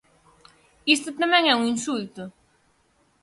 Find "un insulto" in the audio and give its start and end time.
1.59-2.23